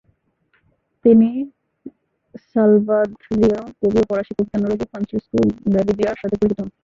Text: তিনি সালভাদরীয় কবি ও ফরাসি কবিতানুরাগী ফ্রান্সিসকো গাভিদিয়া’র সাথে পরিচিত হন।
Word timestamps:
তিনি 1.05 1.29
সালভাদরীয় 2.45 3.57
কবি 3.79 3.99
ও 3.99 4.07
ফরাসি 4.09 4.31
কবিতানুরাগী 4.37 4.85
ফ্রান্সিসকো 4.91 5.39
গাভিদিয়া’র 5.73 6.19
সাথে 6.21 6.35
পরিচিত 6.39 6.59
হন। 6.59 6.69